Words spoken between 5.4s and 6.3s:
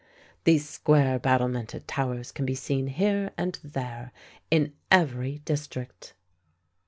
district.